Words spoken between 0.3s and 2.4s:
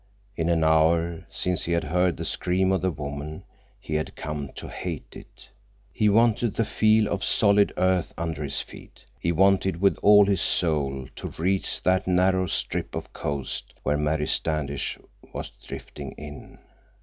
In an hour—since he had heard the